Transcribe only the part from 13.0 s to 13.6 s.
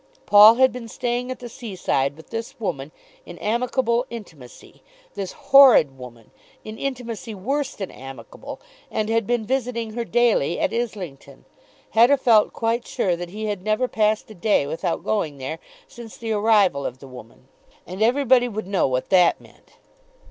that he